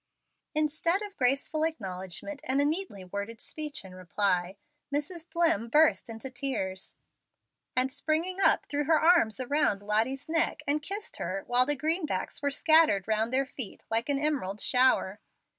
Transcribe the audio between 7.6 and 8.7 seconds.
and springing up